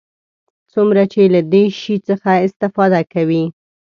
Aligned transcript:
څومره 0.73 1.03
چې 1.11 1.21
له 1.33 1.41
دې 1.53 1.65
شي 1.79 1.95
څخه 2.07 2.31
استفاده 2.45 3.01
کوي. 3.13 3.43